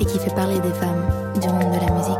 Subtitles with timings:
[0.00, 1.08] et qui fait parler des femmes
[1.40, 2.14] du monde de la musique.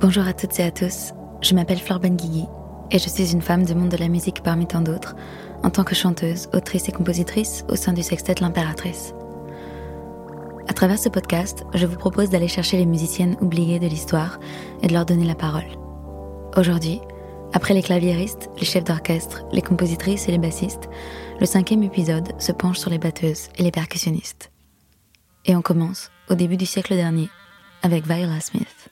[0.00, 2.44] Bonjour à toutes et à tous, je m'appelle Flore Benguigui
[2.90, 5.16] et je suis une femme du monde de la musique parmi tant d'autres,
[5.62, 9.14] en tant que chanteuse, autrice et compositrice au sein du sextet L'Impératrice.
[10.68, 14.38] À travers ce podcast, je vous propose d'aller chercher les musiciennes oubliées de l'histoire
[14.82, 15.64] et de leur donner la parole.
[16.56, 17.00] Aujourd'hui,
[17.54, 20.88] après les claviéristes, les chefs d'orchestre, les compositrices et les bassistes,
[21.38, 24.50] le cinquième épisode se penche sur les batteuses et les percussionnistes.
[25.44, 27.30] Et on commence, au début du siècle dernier,
[27.82, 28.90] avec Viola Smith.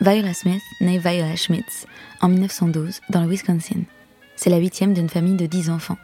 [0.00, 1.86] Viola Smith naît Viola Schmitz
[2.22, 3.82] en 1912 dans le Wisconsin.
[4.34, 5.98] C'est la huitième d'une famille de dix enfants.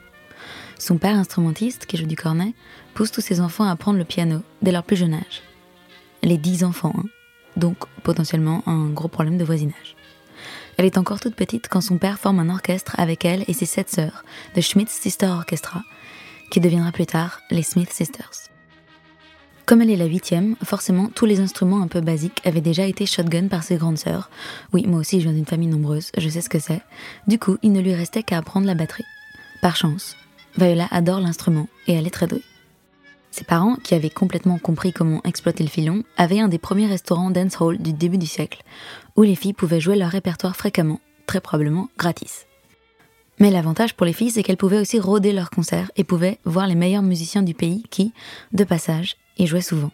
[0.79, 2.53] Son père instrumentiste, qui joue du cornet,
[2.93, 5.43] pousse tous ses enfants à apprendre le piano dès leur plus jeune âge.
[6.23, 7.09] Les dix enfants, hein.
[7.57, 9.97] donc potentiellement un gros problème de voisinage.
[10.77, 13.67] Elle est encore toute petite quand son père forme un orchestre avec elle et ses
[13.67, 15.83] sept sœurs, The Schmidt Sister Orchestra,
[16.51, 18.51] qui deviendra plus tard les Smith Sisters.
[19.67, 23.07] Comme elle est la huitième, forcément tous les instruments un peu basiques avaient déjà été
[23.07, 24.29] shotgun par ses grandes sœurs.
[24.73, 26.83] Oui, moi aussi je viens d'une famille nombreuse, je sais ce que c'est.
[27.29, 29.05] Du coup, il ne lui restait qu'à apprendre la batterie.
[29.63, 30.17] Par chance,
[30.57, 32.43] Viola adore l'instrument et elle est très douée.
[33.31, 37.31] Ses parents, qui avaient complètement compris comment exploiter le filon, avaient un des premiers restaurants
[37.31, 38.63] dancehall du début du siècle,
[39.17, 42.47] où les filles pouvaient jouer leur répertoire fréquemment, très probablement gratis.
[43.39, 46.67] Mais l'avantage pour les filles, c'est qu'elles pouvaient aussi rôder leurs concerts et pouvaient voir
[46.67, 48.13] les meilleurs musiciens du pays qui,
[48.53, 49.93] de passage, y jouaient souvent.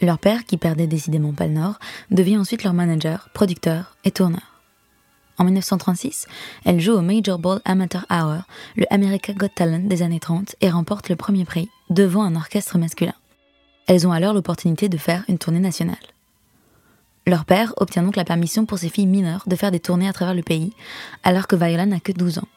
[0.00, 1.78] Leur père, qui perdait décidément pas le nord,
[2.10, 4.62] devient ensuite leur manager, producteur et tourneur.
[5.38, 6.26] En 1936,
[6.64, 8.42] elle joue au Major Ball Amateur Hour,
[8.76, 12.78] le America Got Talent des années 30, et remporte le premier prix devant un orchestre
[12.78, 13.14] masculin.
[13.86, 15.96] Elles ont alors l'opportunité de faire une tournée nationale.
[17.26, 20.12] Leur père obtient donc la permission pour ses filles mineures de faire des tournées à
[20.12, 20.72] travers le pays,
[21.24, 22.48] alors que Viola n'a que 12 ans.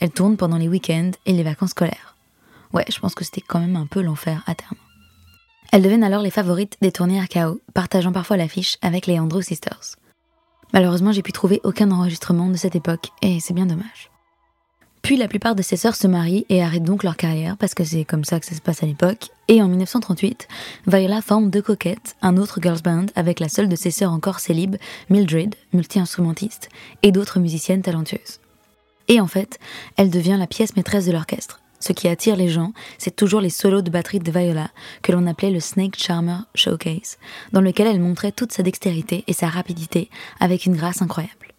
[0.00, 2.14] Elle tourne pendant les week-ends et les vacances scolaires.
[2.72, 4.76] Ouais, je pense que c'était quand même un peu l'enfer à terme.
[5.72, 9.96] Elles deviennent alors les favorites des tournées RKO, partageant parfois l'affiche avec les Andrew Sisters.
[10.72, 14.10] Malheureusement, j'ai pu trouver aucun enregistrement de cette époque, et c'est bien dommage.
[15.02, 17.84] Puis la plupart de ses sœurs se marient et arrêtent donc leur carrière, parce que
[17.84, 20.48] c'est comme ça que ça se passe à l'époque, et en 1938,
[20.86, 24.40] Viola forme Deux Coquettes, un autre girls band avec la seule de ses sœurs encore
[24.40, 24.76] célib,
[25.08, 26.68] Mildred, multi-instrumentiste,
[27.02, 28.40] et d'autres musiciennes talentueuses.
[29.08, 29.58] Et en fait,
[29.96, 31.60] elle devient la pièce maîtresse de l'orchestre.
[31.80, 34.68] Ce qui attire les gens, c'est toujours les solos de batterie de Viola,
[35.02, 37.18] que l'on appelait le Snake Charmer Showcase,
[37.52, 40.10] dans lequel elle montrait toute sa dextérité et sa rapidité
[40.40, 41.54] avec une grâce incroyable.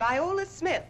[0.00, 0.82] Viola Smith.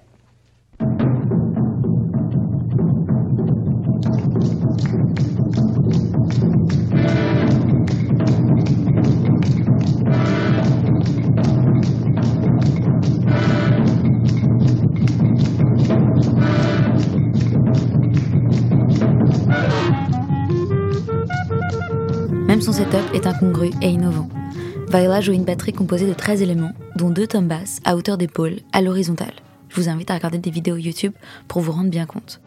[22.46, 24.28] Même son setup est incongru et innovant.
[24.90, 28.56] Viola joue une batterie composée de 13 éléments, dont deux tomes basses à hauteur d'épaule,
[28.72, 29.34] à l'horizontale.
[29.68, 31.12] Je vous invite à regarder des vidéos YouTube
[31.46, 32.40] pour vous rendre bien compte.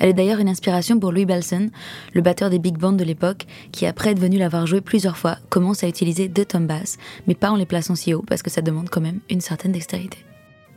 [0.00, 1.70] Elle est d'ailleurs une inspiration pour Louis Belson,
[2.12, 5.38] le batteur des big bands de l'époque, qui après être venu l'avoir joué plusieurs fois,
[5.50, 6.96] commence à utiliser deux tomes basses,
[7.28, 9.70] mais pas en les plaçant si haut parce que ça demande quand même une certaine
[9.70, 10.18] dextérité.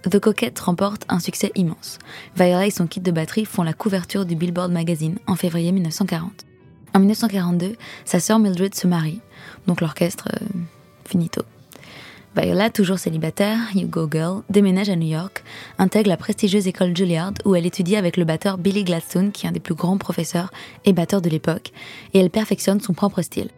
[0.03, 1.97] The Coquette remporte un succès immense.
[2.35, 6.45] Viola et son kit de batterie font la couverture du Billboard Magazine en février 1940.
[6.93, 7.75] En 1942,
[8.05, 9.19] sa sœur Mildred se marie,
[9.65, 10.45] donc l'orchestre euh,
[12.35, 15.43] Viola, toujours célibataire, You Go Girl, déménage à New York,
[15.79, 19.49] intègre la prestigieuse école Juilliard où elle étudie avec le batteur Billy Gladstone, qui est
[19.49, 20.51] un des plus grands professeurs
[20.85, 21.71] et batteurs de l'époque,
[22.13, 23.49] et elle perfectionne son propre style.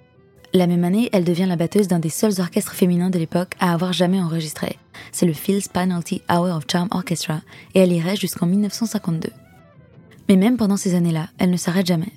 [0.53, 3.73] La même année, elle devient la batteuse d'un des seuls orchestres féminins de l'époque à
[3.73, 4.77] avoir jamais enregistré.
[5.11, 7.41] C'est le Phil's Penalty Hour of Charm Orchestra,
[7.75, 9.29] et elle y reste jusqu'en 1952.
[10.29, 12.13] Mais même pendant ces années-là, elle ne s'arrête jamais.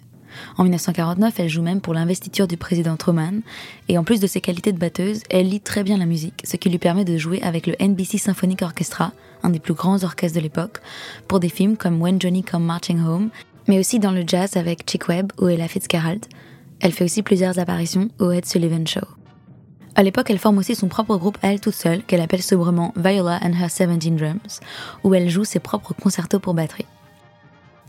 [0.59, 3.41] En 1949, elle joue même pour l'investiture du président Truman,
[3.89, 6.57] et en plus de ses qualités de batteuse, elle lit très bien la musique, ce
[6.57, 9.13] qui lui permet de jouer avec le NBC Symphonic Orchestra,
[9.43, 10.79] un des plus grands orchestres de l'époque,
[11.29, 13.31] pour des films comme When Johnny Come Marching Home,
[13.69, 16.27] mais aussi dans le jazz avec Chick Webb ou Ella Fitzgerald.
[16.81, 19.07] Elle fait aussi plusieurs apparitions au Ed Sullivan Show.
[19.95, 23.39] À l'époque, elle forme aussi son propre groupe elle toute seule, qu'elle appelle sobrement Viola
[23.43, 24.61] and Her 17 Drums,
[25.05, 26.87] où elle joue ses propres concertos pour batterie.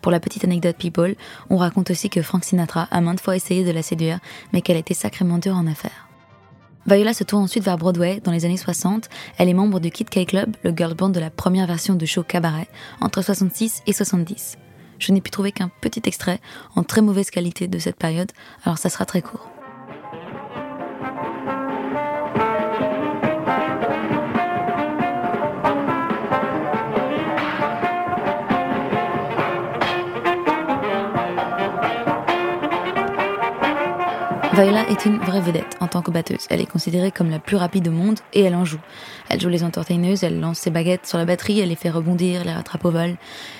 [0.03, 1.15] Pour la petite anecdote people,
[1.49, 4.19] on raconte aussi que Frank Sinatra a maintes fois essayé de la séduire,
[4.51, 6.09] mais qu'elle était sacrément dure en affaires.
[6.85, 9.07] Viola se tourne ensuite vers Broadway dans les années 60.
[9.37, 12.05] Elle est membre du Kid K Club, le girl band de la première version du
[12.05, 12.67] show Cabaret,
[12.99, 14.57] entre 66 et 70.
[14.99, 16.41] Je n'ai pu trouver qu'un petit extrait
[16.75, 18.33] en très mauvaise qualité de cette période,
[18.65, 19.52] alors ça sera très court.
[34.53, 36.45] Viola est une vraie vedette en tant que batteuse.
[36.51, 38.79] Elle est considérée comme la plus rapide au monde et elle en joue.
[39.29, 42.45] Elle joue les entertainers, elle lance ses baguettes sur la batterie, elle les fait rebondir,
[42.45, 43.17] les rattrape au vol.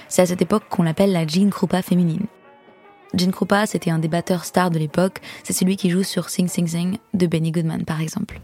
[0.07, 2.27] C'est à cette époque qu'on l'appelle la Jean Krupa féminine.
[3.15, 5.21] Jean Krupa, c'était un des batteurs stars de l'époque.
[5.43, 8.39] C'est celui qui joue sur Sing Sing Sing de Benny Goodman, par exemple.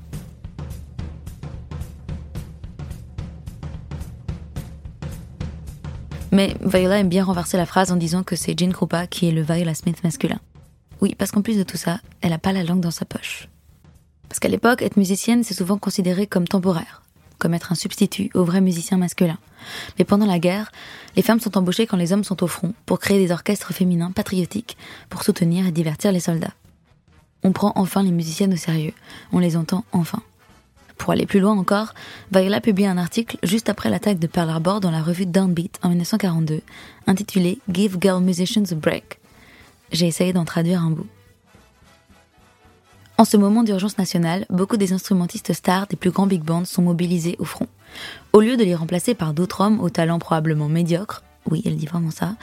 [6.31, 9.31] Mais Viola aime bien renverser la phrase en disant que c'est Jean Krupa qui est
[9.31, 10.39] le Viola Smith masculin.
[11.01, 13.47] Oui, parce qu'en plus de tout ça, elle n'a pas la langue dans sa poche.
[14.27, 17.01] Parce qu'à l'époque, être musicienne, c'est souvent considéré comme temporaire,
[17.37, 19.39] comme être un substitut aux vrais musiciens masculins.
[19.97, 20.71] Mais pendant la guerre,
[21.15, 24.11] les femmes sont embauchées quand les hommes sont au front pour créer des orchestres féminins
[24.11, 24.77] patriotiques
[25.09, 26.53] pour soutenir et divertir les soldats.
[27.43, 28.93] On prend enfin les musiciennes au sérieux,
[29.31, 30.21] on les entend enfin.
[30.97, 31.93] Pour aller plus loin encore,
[32.33, 35.89] Viola publie un article juste après l'attaque de Pearl Harbor dans la revue Downbeat en
[35.89, 36.61] 1942,
[37.07, 39.19] intitulé Give Girl Musicians a Break.
[39.91, 41.07] J'ai essayé d'en traduire un bout.
[43.18, 46.81] En ce moment d'urgence nationale, beaucoup des instrumentistes stars des plus grands big bands sont
[46.81, 47.68] mobilisés au front.
[48.31, 51.86] Au lieu de les remplacer par d'autres hommes aux talents probablement médiocres, oui, elle dit
[51.86, 52.36] vraiment ça,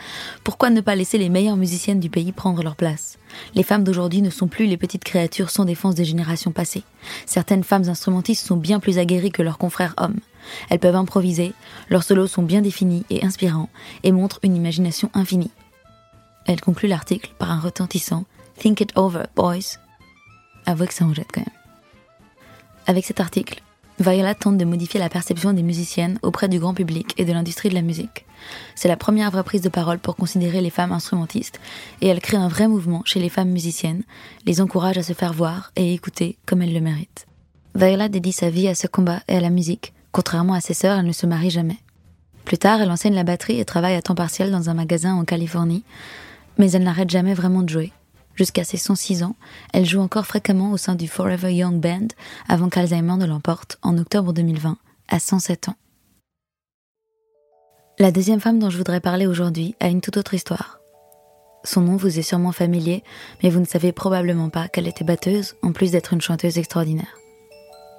[0.43, 3.19] pourquoi ne pas laisser les meilleures musiciennes du pays prendre leur place?
[3.55, 6.83] Les femmes d'aujourd'hui ne sont plus les petites créatures sans défense des générations passées.
[7.25, 10.19] Certaines femmes instrumentistes sont bien plus aguerries que leurs confrères hommes.
[10.69, 11.55] Elles peuvent improviser,
[11.89, 13.71] leurs solos sont bien définis et inspirants,
[14.03, 15.51] et montrent une imagination infinie.
[16.47, 18.25] Elle conclut l'article par un retentissant
[18.59, 19.79] Think it over, boys.
[20.65, 21.51] Avouez que ça en jette quand même.
[22.87, 23.63] Avec cet article,
[23.99, 27.71] Viola tente de modifier la perception des musiciennes auprès du grand public et de l'industrie
[27.71, 28.27] de la musique.
[28.75, 31.59] C'est la première vraie prise de parole pour considérer les femmes instrumentistes
[32.01, 34.05] et elle crée un vrai mouvement chez les femmes musiciennes,
[34.45, 37.27] les encourage à se faire voir et écouter comme elles le méritent.
[37.75, 39.95] Viola dédie sa vie à ce combat et à la musique.
[40.13, 41.79] Contrairement à ses sœurs, elle ne se marie jamais.
[42.45, 45.25] Plus tard, elle enseigne la batterie et travaille à temps partiel dans un magasin en
[45.25, 45.83] Californie,
[46.59, 47.93] mais elle n'arrête jamais vraiment de jouer.
[48.35, 49.37] Jusqu'à ses 106 ans,
[49.73, 52.09] elle joue encore fréquemment au sein du Forever Young Band
[52.49, 54.77] avant qu'Alzheimer ne l'emporte en octobre 2020,
[55.09, 55.77] à 107 ans.
[57.99, 60.81] La deuxième femme dont je voudrais parler aujourd'hui a une toute autre histoire.
[61.65, 63.03] Son nom vous est sûrement familier,
[63.43, 67.17] mais vous ne savez probablement pas qu'elle était batteuse en plus d'être une chanteuse extraordinaire.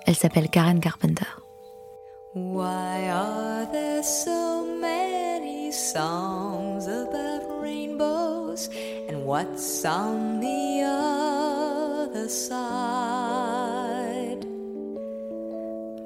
[0.06, 1.26] Elle s'appelle Karen Carpenter.
[9.28, 12.48] What's on the other side?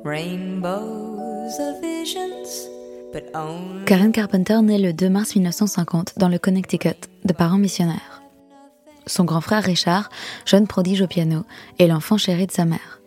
[0.04, 2.68] Rainbows of visions.
[3.14, 8.24] But only Karen Carpenter naît le 2 mars 1950 dans le Connecticut de parents missionnaires.
[9.06, 10.10] Son grand frère Richard,
[10.46, 11.44] jeune prodige au piano,
[11.78, 13.01] est l'enfant chéri de sa mère.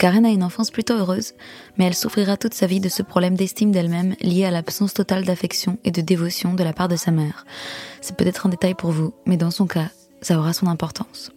[0.00, 1.34] Karen a une enfance plutôt heureuse,
[1.76, 5.26] mais elle souffrira toute sa vie de ce problème d'estime d'elle-même lié à l'absence totale
[5.26, 7.44] d'affection et de dévotion de la part de sa mère.
[8.00, 9.90] C'est peut-être un détail pour vous, mais dans son cas,
[10.22, 11.32] ça aura son importance.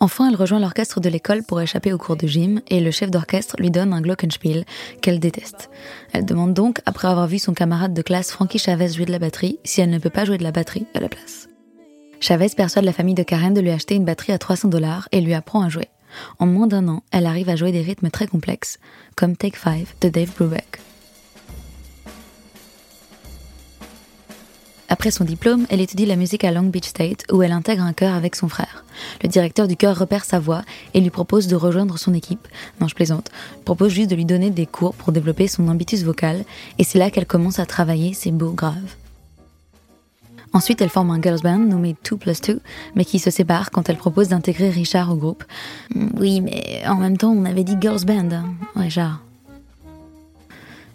[0.00, 3.12] Enfin, elle rejoint l'orchestre de l'école pour échapper au cours de gym et le chef
[3.12, 4.64] d'orchestre lui donne un glockenspiel
[5.00, 5.70] qu'elle déteste.
[6.12, 9.20] Elle demande donc, après avoir vu son camarade de classe Frankie Chavez jouer de la
[9.20, 11.48] batterie, si elle ne peut pas jouer de la batterie à la place.
[12.18, 15.20] Chavez persuade la famille de Karen de lui acheter une batterie à 300 dollars et
[15.20, 15.88] lui apprend à jouer.
[16.38, 18.78] En moins d'un an, elle arrive à jouer des rythmes très complexes,
[19.16, 20.80] comme Take Five de Dave Brubeck.
[24.88, 27.92] Après son diplôme, elle étudie la musique à Long Beach State où elle intègre un
[27.92, 28.84] chœur avec son frère.
[29.22, 30.62] Le directeur du chœur repère sa voix
[30.94, 32.46] et lui propose de rejoindre son équipe.
[32.80, 33.30] Non, je plaisante.
[33.64, 36.44] propose juste de lui donner des cours pour développer son ambitus vocal
[36.78, 38.94] et c'est là qu'elle commence à travailler ses beaux graves.
[40.56, 42.62] Ensuite, elle forme un girls band nommé 2 plus 2,
[42.94, 45.44] mais qui se sépare quand elle propose d'intégrer Richard au groupe.
[45.94, 49.20] Mm, oui, mais en même temps, on avait dit girls band, hein, Richard.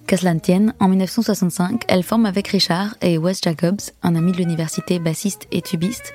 [0.08, 4.38] Qu'à cela tienne, en 1965, elle forme avec Richard et Wes Jacobs, un ami de
[4.38, 6.12] l'université bassiste et tubiste.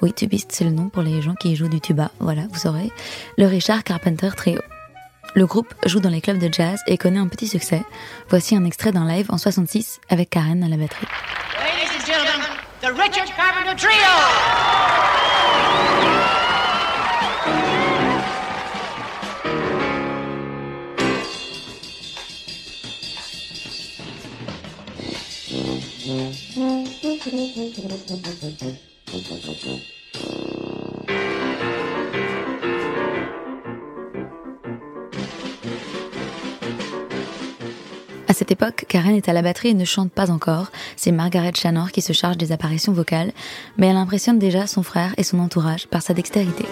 [0.00, 2.92] Oui, tubiste, c'est le nom pour les gens qui jouent du tuba, voilà, vous saurez.
[3.36, 4.60] Le Richard Carpenter Trio.
[5.34, 7.82] Le groupe joue dans les clubs de jazz et connaît un petit succès.
[8.28, 11.08] Voici un extrait d'un live en 66 avec Karen à la batterie.
[12.84, 13.94] the Richard Carpenter Trio.
[38.34, 40.70] cette époque, Karen est à la batterie et ne chante pas encore.
[40.96, 43.32] C'est Margaret Shanor qui se charge des apparitions vocales,
[43.78, 46.66] mais elle impressionne déjà son frère et son entourage par sa dextérité.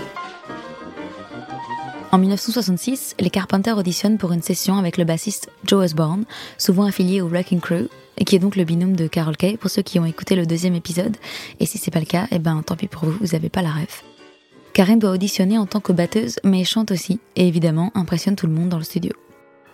[2.10, 6.24] En 1966, les Carpenters auditionnent pour une session avec le bassiste Joe Osborne,
[6.58, 7.88] souvent affilié au Wrecking Crew,
[8.18, 10.44] et qui est donc le binôme de Carol Kay pour ceux qui ont écouté le
[10.44, 11.16] deuxième épisode.
[11.58, 13.62] Et si c'est pas le cas, eh ben tant pis pour vous, vous avez pas
[13.62, 14.04] la ref.
[14.74, 18.52] Karen doit auditionner en tant que batteuse, mais chante aussi, et évidemment impressionne tout le
[18.52, 19.12] monde dans le studio.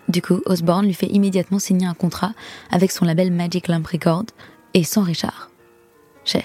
[0.08, 2.32] Du coup, Osborne lui fait immédiatement signer un contrat
[2.70, 4.26] avec son label Magic Lamp Records
[4.74, 5.50] et sans Richard.
[6.24, 6.44] Chez.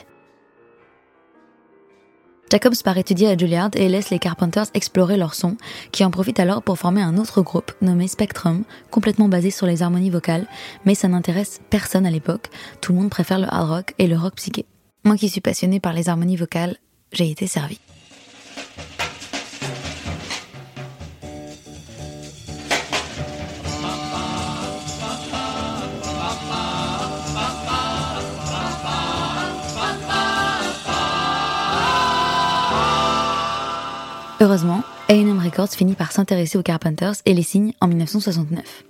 [2.52, 5.58] Jacobs part étudier à Juilliard et laisse les Carpenters explorer leur son,
[5.92, 9.82] qui en profite alors pour former un autre groupe nommé Spectrum, complètement basé sur les
[9.82, 10.46] harmonies vocales,
[10.86, 14.18] mais ça n'intéresse personne à l'époque, tout le monde préfère le hard rock et le
[14.18, 14.66] rock psyché.
[15.04, 16.78] Moi qui suis passionné par les harmonies vocales,
[17.12, 17.80] j'ai été servi.
[34.44, 38.84] Heureusement, A&M Records finit par s'intéresser aux Carpenters et les signe en 1969.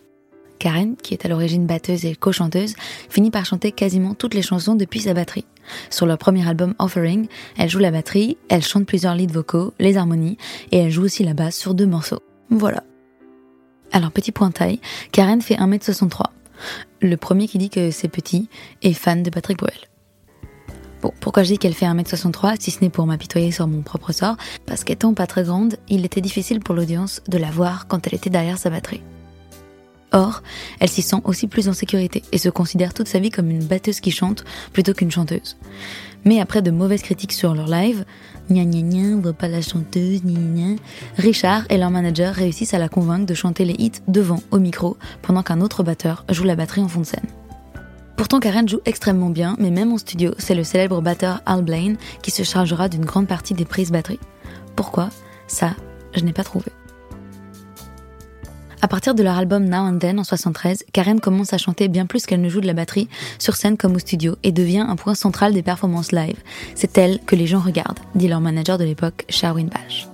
[0.58, 2.74] Karen, qui est à l'origine batteuse et co-chanteuse,
[3.08, 5.46] finit par chanter quasiment toutes les chansons depuis sa batterie.
[5.92, 9.96] Sur leur premier album Offering, elle joue la batterie, elle chante plusieurs leads vocaux, les
[9.96, 10.40] harmonies,
[10.72, 12.24] et elle joue aussi la basse sur deux morceaux.
[12.50, 12.82] Voilà.
[13.92, 14.80] Alors petit point taille,
[15.12, 16.32] Karen fait 1m63.
[17.00, 18.50] Le premier qui dit que c'est petit
[18.82, 19.78] est fan de Patrick Bruel.
[21.04, 24.14] Bon, pourquoi je dis qu'elle fait 1m63, si ce n'est pour m'apitoyer sur mon propre
[24.14, 24.38] sort?
[24.66, 28.16] Parce qu'étant pas très grande, il était difficile pour l'audience de la voir quand elle
[28.16, 29.02] était derrière sa batterie.
[30.14, 30.44] Or,
[30.80, 33.66] elle s'y sent aussi plus en sécurité et se considère toute sa vie comme une
[33.66, 35.58] batteuse qui chante plutôt qu'une chanteuse.
[36.24, 38.06] Mais après de mauvaises critiques sur leur live,
[38.48, 39.60] voit pas la
[41.18, 44.96] Richard et leur manager réussissent à la convaincre de chanter les hits devant, au micro,
[45.22, 47.28] pendant qu'un autre batteur joue la batterie en fond de scène.
[48.16, 51.98] Pourtant, Karen joue extrêmement bien, mais même en studio, c'est le célèbre batteur Al Blaine
[52.22, 54.20] qui se chargera d'une grande partie des prises batterie.
[54.76, 55.10] Pourquoi?
[55.48, 55.76] Ça,
[56.14, 56.72] je n'ai pas trouvé.
[58.82, 62.06] À partir de leur album Now and Then en 73, Karen commence à chanter bien
[62.06, 63.08] plus qu'elle ne joue de la batterie,
[63.40, 66.38] sur scène comme au studio, et devient un point central des performances live.
[66.76, 70.08] C'est elle que les gens regardent, dit leur manager de l'époque, Sherwin Bash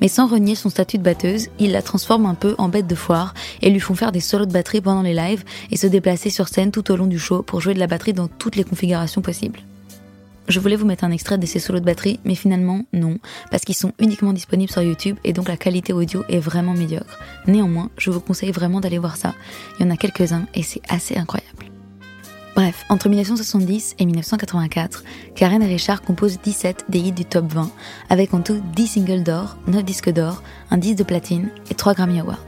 [0.00, 2.94] mais sans renier son statut de batteuse, il la transforme un peu en bête de
[2.94, 6.30] foire et lui font faire des solos de batterie pendant les lives et se déplacer
[6.30, 8.64] sur scène tout au long du show pour jouer de la batterie dans toutes les
[8.64, 9.60] configurations possibles.
[10.46, 13.18] Je voulais vous mettre un extrait de ces solos de batterie, mais finalement non,
[13.50, 17.18] parce qu'ils sont uniquement disponibles sur YouTube et donc la qualité audio est vraiment médiocre.
[17.46, 19.34] Néanmoins, je vous conseille vraiment d'aller voir ça.
[19.78, 21.73] Il y en a quelques-uns et c'est assez incroyable.
[22.54, 25.02] Bref, entre 1970 et 1984,
[25.34, 27.68] Karen et Richard composent 17 des hits du top 20,
[28.10, 31.94] avec en tout 10 singles d'or, 9 disques d'or, un disque de platine et 3
[31.94, 32.38] Grammy Awards.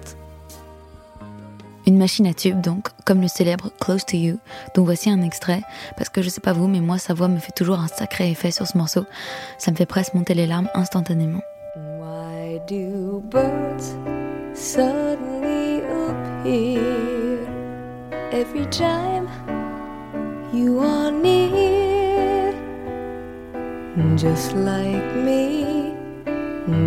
[1.89, 4.39] Une machine à tube donc, comme le célèbre Close to You,
[4.77, 5.63] dont voici un extrait,
[5.97, 8.31] parce que je sais pas vous, mais moi sa voix me fait toujours un sacré
[8.31, 9.05] effet sur ce morceau.
[9.59, 11.43] Ça me fait presque monter les larmes instantanément.
[11.77, 13.97] Why do birds
[14.55, 17.39] suddenly appear?
[18.33, 19.26] Every time
[20.57, 21.07] you are
[24.17, 25.93] just like me.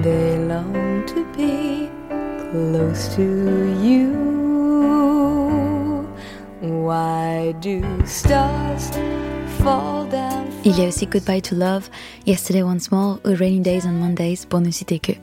[0.01, 1.89] They long to be
[2.51, 3.23] close to
[3.85, 4.09] you.
[6.61, 8.89] Why do stars
[9.61, 10.47] fall down?
[10.65, 11.89] Il y a aussi Goodbye to Love,
[12.25, 15.13] Yesterday Once More Rainy Days and Mondays pour ne citer que.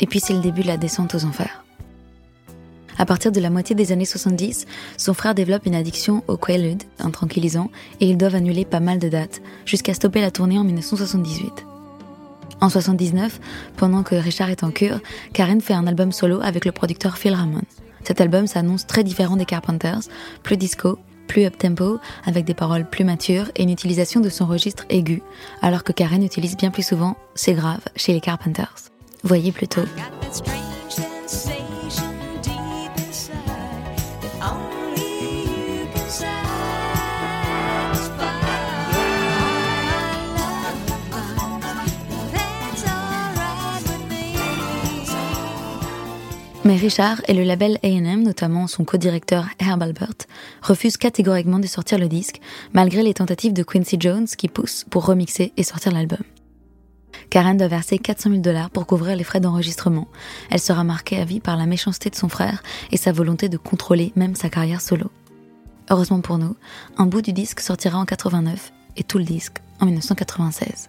[0.00, 1.63] Et puis c'est le début de la descente aux enfers.
[2.98, 6.82] À partir de la moitié des années 70, son frère développe une addiction au Quaalude,
[7.00, 7.70] un tranquillisant,
[8.00, 11.66] et ils doivent annuler pas mal de dates, jusqu'à stopper la tournée en 1978.
[12.60, 13.40] En 79,
[13.76, 15.00] pendant que Richard est en cure,
[15.32, 17.62] Karen fait un album solo avec le producteur Phil Ramon.
[18.04, 20.00] Cet album s'annonce très différent des Carpenters,
[20.42, 24.84] plus disco, plus up-tempo, avec des paroles plus matures et une utilisation de son registre
[24.88, 25.22] aigu,
[25.62, 28.90] alors que Karen utilise bien plus souvent C'est grave chez les Carpenters.
[29.24, 29.84] Voyez plutôt.
[46.66, 50.14] Mais Richard et le label AM, notamment son co-directeur Herb Albert,
[50.62, 52.40] refusent catégoriquement de sortir le disque,
[52.72, 56.22] malgré les tentatives de Quincy Jones qui poussent pour remixer et sortir l'album.
[57.28, 60.08] Karen doit verser 400 000 dollars pour couvrir les frais d'enregistrement.
[60.50, 63.58] Elle sera marquée à vie par la méchanceté de son frère et sa volonté de
[63.58, 65.10] contrôler même sa carrière solo.
[65.90, 66.56] Heureusement pour nous,
[66.96, 70.88] un bout du disque sortira en 89 et tout le disque en 1996.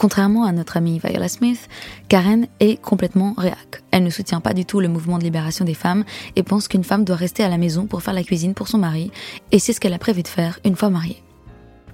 [0.00, 1.68] Contrairement à notre amie Viola Smith,
[2.08, 3.82] Karen est complètement réac.
[3.90, 6.04] Elle ne soutient pas du tout le mouvement de libération des femmes
[6.36, 8.78] et pense qu'une femme doit rester à la maison pour faire la cuisine pour son
[8.78, 9.10] mari,
[9.52, 11.22] et c'est ce qu'elle a prévu de faire une fois mariée.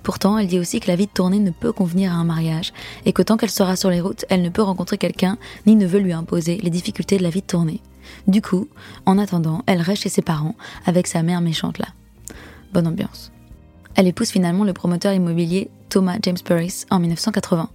[0.05, 2.73] Pourtant, elle dit aussi que la vie de tournée ne peut convenir à un mariage,
[3.07, 5.37] et que tant qu'elle sera sur les routes, elle ne peut rencontrer quelqu'un,
[5.67, 7.81] ni ne veut lui imposer les difficultés de la vie de tournée.
[8.29, 8.69] Du coup,
[9.05, 11.89] en attendant, elle reste chez ses parents, avec sa mère méchante là.
[12.73, 13.33] Bonne ambiance.
[13.97, 17.69] Elle épouse finalement le promoteur immobilier Thomas James Burris en 1980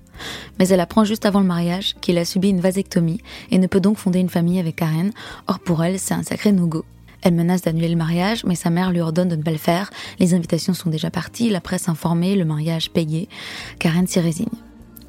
[0.60, 3.80] mais elle apprend juste avant le mariage qu'il a subi une vasectomie et ne peut
[3.80, 5.12] donc fonder une famille avec Karen.
[5.48, 6.86] Or pour elle, c'est un sacré no-go.
[7.22, 9.92] Elle menace d'annuler le mariage, mais sa mère lui ordonne de ne pas le faire.
[10.20, 13.30] Les invitations sont déjà parties, la presse informée, le mariage payé.
[13.80, 14.48] Karen s'y résigne.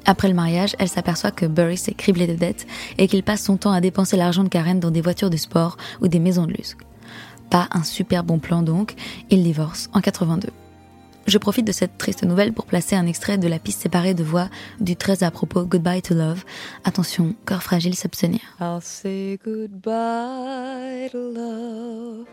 [0.05, 2.67] Après le mariage, elle s'aperçoit que Burris est criblé de dettes
[2.97, 5.77] et qu'il passe son temps à dépenser l'argent de Karen dans des voitures de sport
[6.01, 6.75] ou des maisons de luxe.
[7.49, 8.95] Pas un super bon plan donc,
[9.29, 10.49] il divorce en 82.
[11.25, 14.23] Je profite de cette triste nouvelle pour placer un extrait de la piste séparée de
[14.23, 14.49] voix
[14.81, 16.43] du très à propos Goodbye to Love.
[16.83, 18.41] Attention, cœur fragile s'abstenir.
[18.59, 22.25] I'll say goodbye to love.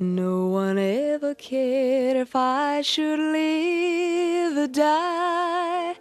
[0.00, 3.18] No one ever cared if I should
[4.72, 5.94] die.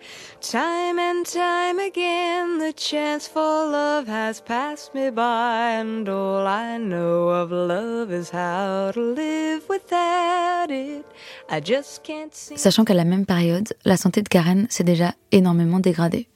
[0.49, 6.77] Time and time again, the chance for love has passed me by, and all I
[6.77, 11.03] know of love is how to live without it.
[11.49, 12.57] I just can't see.
[12.57, 16.29] Sachant qu'à la même période, la santé de Karen s'est déjà énormément dégradée.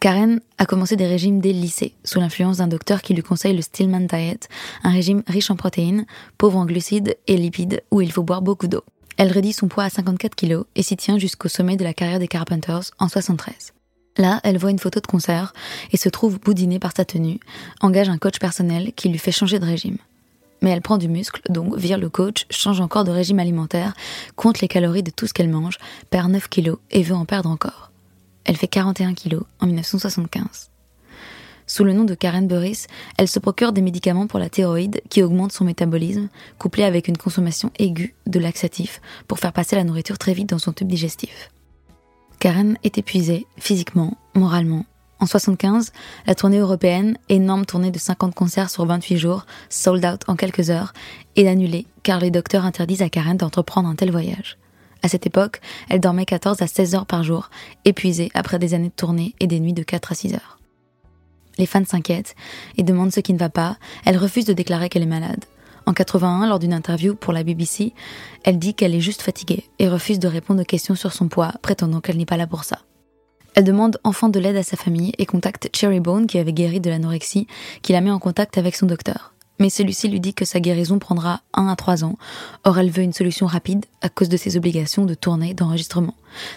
[0.00, 3.62] Karen a commencé des régimes dès lycée, sous l'influence d'un docteur qui lui conseille le
[3.62, 4.48] Stillman Diet,
[4.82, 6.04] un régime riche en protéines,
[6.36, 8.82] pauvre en glucides et lipides, où il faut boire beaucoup d'eau.
[9.16, 12.18] Elle réduit son poids à 54 kg et s'y tient jusqu'au sommet de la carrière
[12.18, 13.72] des Carpenters en 73.
[14.18, 15.52] Là, elle voit une photo de concert
[15.92, 17.40] et se trouve boudinée par sa tenue,
[17.80, 19.98] engage un coach personnel qui lui fait changer de régime.
[20.62, 23.94] Mais elle prend du muscle, donc vire le coach, change encore de régime alimentaire,
[24.36, 25.78] compte les calories de tout ce qu'elle mange,
[26.10, 27.90] perd 9 kilos et veut en perdre encore.
[28.44, 30.70] Elle fait 41 kilos en 1975.
[31.68, 32.86] Sous le nom de Karen Burris,
[33.18, 37.16] elle se procure des médicaments pour la thyroïde qui augmentent son métabolisme, couplé avec une
[37.16, 41.50] consommation aiguë de laxatifs pour faire passer la nourriture très vite dans son tube digestif.
[42.38, 44.86] Karen est épuisée, physiquement, moralement.
[45.18, 45.92] En 75,
[46.26, 50.70] la tournée européenne, énorme tournée de 50 concerts sur 28 jours, sold out en quelques
[50.70, 50.92] heures,
[51.34, 54.58] est annulée car les docteurs interdisent à Karen d'entreprendre un tel voyage.
[55.02, 57.50] À cette époque, elle dormait 14 à 16 heures par jour,
[57.84, 60.55] épuisée après des années de tournée et des nuits de 4 à 6 heures.
[61.58, 62.34] Les fans s'inquiètent
[62.76, 63.76] et demandent ce qui ne va pas.
[64.04, 65.44] Elle refuse de déclarer qu'elle est malade.
[65.86, 67.92] En 81, lors d'une interview pour la BBC,
[68.42, 71.52] elle dit qu'elle est juste fatiguée et refuse de répondre aux questions sur son poids,
[71.62, 72.80] prétendant qu'elle n'est pas là pour ça.
[73.54, 76.80] Elle demande enfin de l'aide à sa famille et contacte Cherry Bone, qui avait guéri
[76.80, 77.46] de l'anorexie,
[77.82, 80.98] qui la met en contact avec son docteur mais celui-ci lui dit que sa guérison
[80.98, 82.16] prendra un à trois ans.
[82.64, 86.14] Or, elle veut une solution rapide à cause de ses obligations de tournée d'enregistrement.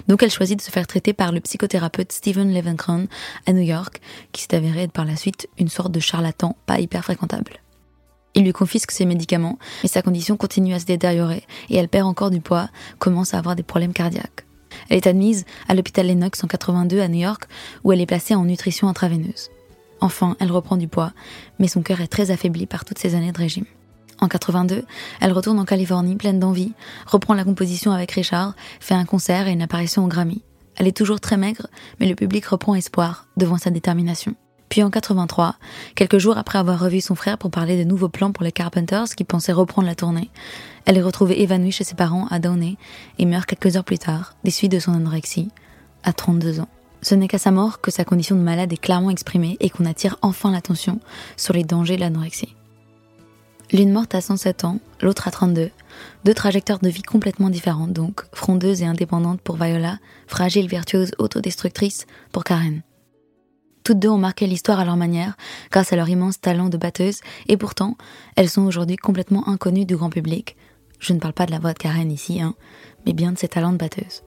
[0.08, 3.08] Donc, elle choisit de se faire traiter par le psychothérapeute Stephen Levenkron
[3.46, 7.04] à New York, qui s'est avéré par la suite une sorte de charlatan pas hyper
[7.04, 7.62] fréquentable.
[8.36, 12.08] Il lui confisque ses médicaments, mais sa condition continue à se détériorer et elle perd
[12.08, 14.46] encore du poids, commence à avoir des problèmes cardiaques.
[14.90, 17.46] Elle est admise à l'hôpital Lennox en 82 à New York,
[17.84, 19.50] où elle est placée en nutrition intraveineuse.
[20.02, 21.14] Enfin, elle reprend du poids,
[21.60, 23.66] mais son cœur est très affaibli par toutes ces années de régime.
[24.22, 24.84] En 82,
[25.22, 26.74] elle retourne en Californie pleine d'envie,
[27.06, 30.42] reprend la composition avec Richard, fait un concert et une apparition au Grammy.
[30.76, 31.68] Elle est toujours très maigre,
[32.00, 34.36] mais le public reprend espoir devant sa détermination.
[34.70, 35.56] Puis en 83,
[35.96, 39.16] quelques jours après avoir revu son frère pour parler de nouveaux plans pour les Carpenters
[39.16, 40.30] qui pensaient reprendre la tournée,
[40.86, 42.78] elle est retrouvée évanouie chez ses parents à Downey
[43.18, 45.50] et meurt quelques heures plus tard, des suites de son anorexie,
[46.04, 46.70] à 32 ans.
[47.02, 49.86] Ce n'est qu'à sa mort que sa condition de malade est clairement exprimée et qu'on
[49.86, 51.00] attire enfin l'attention
[51.38, 52.56] sur les dangers de l'anorexie.
[53.72, 55.70] L'une morte à 107 ans, l'autre à 32,
[56.26, 62.08] deux trajectoires de vie complètement différentes donc, frondeuse et indépendante pour Viola, fragile, vertueuse, autodestructrice
[62.32, 62.82] pour Karen.
[63.84, 65.38] Toutes deux ont marqué l'histoire à leur manière,
[65.72, 67.96] grâce à leur immense talent de batteuse, et pourtant,
[68.36, 70.58] elles sont aujourd'hui complètement inconnues du grand public.
[71.00, 72.56] Je ne parle pas de la voix de Karen ici, hein,
[73.06, 74.24] mais bien de ses talents de batteuse.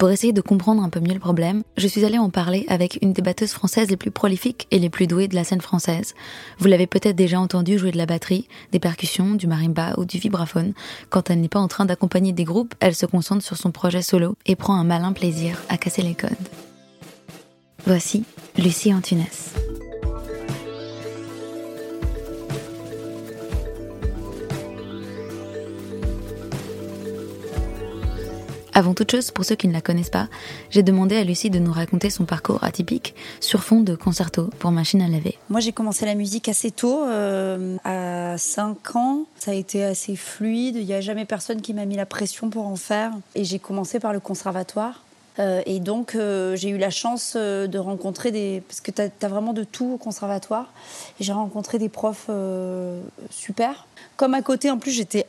[0.00, 2.98] Pour essayer de comprendre un peu mieux le problème, je suis allée en parler avec
[3.02, 6.14] une des batteuses françaises les plus prolifiques et les plus douées de la scène française.
[6.58, 10.16] Vous l'avez peut-être déjà entendu jouer de la batterie, des percussions, du marimba ou du
[10.16, 10.72] vibraphone.
[11.10, 14.00] Quand elle n'est pas en train d'accompagner des groupes, elle se concentre sur son projet
[14.00, 16.30] solo et prend un malin plaisir à casser les codes.
[17.84, 18.24] Voici
[18.56, 19.26] Lucie Antunes.
[28.74, 30.28] Avant toute chose, pour ceux qui ne la connaissent pas,
[30.70, 34.70] j'ai demandé à Lucie de nous raconter son parcours atypique sur fond de concerto pour
[34.70, 35.38] machine à laver.
[35.48, 39.24] Moi, j'ai commencé la musique assez tôt, euh, à a 5 ans.
[39.38, 40.76] Ça a été assez fluide.
[40.76, 43.12] Il n'y a jamais personne qui m'a mis la pression pour en faire.
[43.34, 45.02] Et j'ai commencé par le conservatoire.
[45.38, 48.62] Euh, et donc, euh, j'ai eu la chance euh, de rencontrer des.
[48.66, 50.72] Parce que tu as, vraiment de tout au conservatoire.
[51.18, 52.30] Et j'ai rencontré des profs
[53.30, 53.86] super.
[54.16, 55.24] Comme à côté, en plus, j'étais,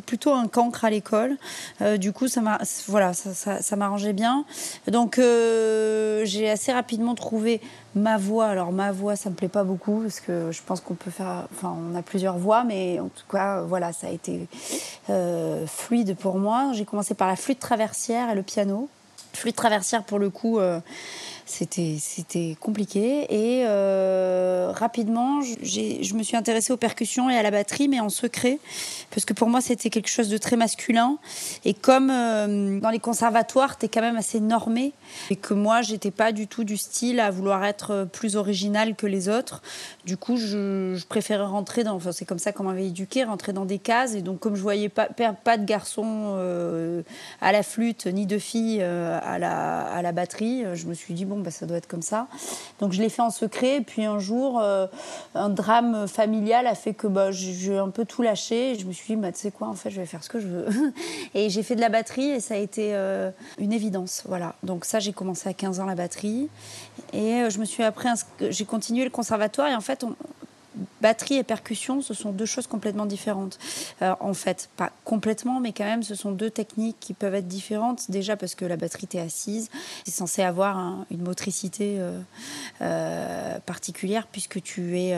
[0.00, 1.36] plutôt un cancre à l'école.
[1.98, 2.40] du coup, ça,
[2.88, 4.44] voilà, ça, m'arrangeait bien.
[4.88, 7.60] Donc, j'ai assez rapidement trouvé
[7.94, 8.46] ma voix.
[8.46, 11.46] Alors, ma voix, ça me plaît pas beaucoup parce que je pense qu'on peut faire.
[11.54, 14.46] Enfin, on a plusieurs voix, mais en tout cas, voilà, ça a été
[15.66, 16.70] fluide pour moi.
[16.72, 18.88] J'ai commencé par la flûte traversière et le piano
[19.36, 20.80] flûte traversière pour le coup euh,
[21.46, 23.26] c'était c'était compliqué.
[23.30, 28.08] Et euh, rapidement je me suis intéressée aux percussions et à la batterie mais en
[28.08, 28.58] secret.
[29.10, 31.18] Parce que pour moi c'était quelque chose de très masculin.
[31.64, 34.92] Et comme euh, dans les conservatoires tu es quand même assez normé.
[35.30, 39.06] Et que moi j'étais pas du tout du style à vouloir être plus original que
[39.06, 39.62] les autres.
[40.04, 43.66] Du coup je, préférais rentrer dans enfin c'est comme ça qu'on m'avait éduqué rentrer dans
[43.66, 44.14] des cases.
[44.14, 47.02] Et donc comme je voyais pas pas de garçons euh,
[47.40, 51.24] à la flûte ni de filles à la à la batterie je me suis dit
[51.24, 52.26] bon bah, ça doit être comme ça.
[52.80, 53.76] Donc je l'ai fait en secret.
[53.76, 54.86] Et puis un jour, euh,
[55.34, 58.76] un drame familial a fait que bah, j'ai un peu tout lâché.
[58.78, 60.40] Je me suis dit, bah, tu sais quoi, en fait, je vais faire ce que
[60.40, 60.66] je veux.
[61.34, 64.22] et j'ai fait de la batterie et ça a été euh, une évidence.
[64.26, 64.54] Voilà.
[64.62, 66.48] Donc ça, j'ai commencé à 15 ans la batterie.
[67.12, 68.08] Et euh, je me suis après,
[68.40, 69.68] j'ai continué le conservatoire.
[69.68, 70.14] Et en fait, on,
[71.00, 73.58] batterie et percussion, ce sont deux choses complètement différentes.
[74.02, 77.48] Euh, en fait, pas complètement, mais quand même, ce sont deux techniques qui peuvent être
[77.48, 78.10] différentes.
[78.10, 79.70] Déjà parce que la batterie est assise,
[80.04, 82.18] c'est censé avoir une motricité euh,
[82.80, 85.16] euh, particulière puisque tu es,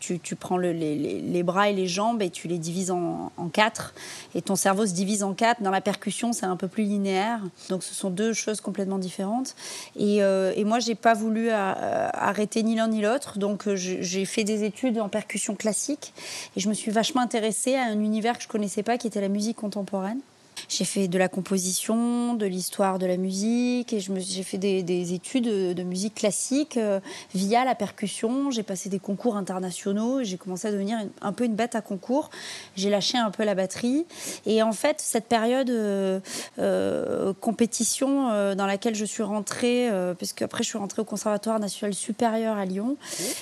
[0.00, 3.94] tu, prends les, bras et les jambes et tu les divises en, quatre
[4.34, 5.62] et ton cerveau se divise en quatre.
[5.62, 7.40] Dans la percussion, c'est un peu plus linéaire.
[7.68, 9.54] Donc, ce sont deux choses complètement différentes.
[9.96, 14.44] Et, et moi, j'ai pas voulu arrêter ni l'un ni l'autre, donc je j'ai fait
[14.44, 16.12] des études en percussion classique
[16.56, 19.20] et je me suis vachement intéressée à un univers que je connaissais pas, qui était
[19.20, 20.20] la musique contemporaine.
[20.68, 25.44] J'ai fait de la composition, de l'histoire de la musique et j'ai fait des, études
[25.44, 27.00] de musique classique euh,
[27.34, 28.50] via la percussion.
[28.50, 32.30] J'ai passé des concours internationaux j'ai commencé à devenir un peu une bête à concours.
[32.74, 34.06] J'ai lâché un peu la batterie
[34.44, 36.20] et en fait cette période euh,
[36.58, 39.88] euh, compétition dans laquelle je suis rentrée,
[40.18, 42.96] parce qu'après je suis rentrée au Conservatoire national supérieur à Lyon,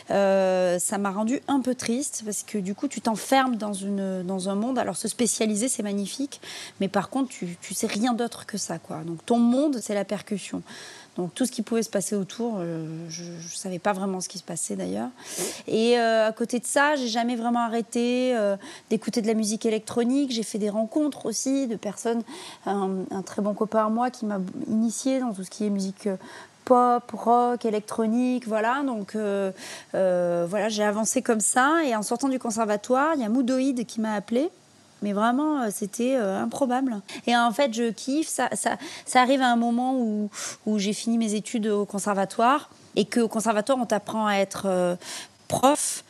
[0.08, 3.72] ça m'a rendu un peu triste parce que du coup tu t'enfermes dans,
[4.22, 4.78] dans un monde.
[4.78, 6.40] Alors se spécialiser c'est magnifique,
[6.80, 8.78] mais par par contre, tu, tu sais rien d'autre que ça.
[8.78, 9.02] Quoi.
[9.04, 10.62] Donc ton monde, c'est la percussion.
[11.18, 14.28] Donc tout ce qui pouvait se passer autour, euh, je ne savais pas vraiment ce
[14.30, 15.10] qui se passait d'ailleurs.
[15.66, 18.56] Et euh, à côté de ça, j'ai jamais vraiment arrêté euh,
[18.88, 20.32] d'écouter de la musique électronique.
[20.32, 22.22] J'ai fait des rencontres aussi de personnes.
[22.64, 26.08] Un, très bon copain à moi qui m'a initié dans tout ce qui est musique
[26.64, 28.82] pop, rock, électronique, voilà.
[28.82, 29.14] Donc
[29.92, 31.84] voilà, j'ai avancé comme ça.
[31.84, 34.50] Et en sortant du conservatoire, il y a Moodoïd qui m'a appelé
[35.02, 37.00] mais vraiment, euh, c'était euh, improbable.
[37.26, 38.28] Et en fait, je kiffe.
[38.28, 40.30] Ça, ça, arrive à un moment où,
[40.66, 44.96] où j'ai fini mes études au conservatoire et qu'au conservatoire, on t'apprend à être euh,
[45.48, 46.04] prof.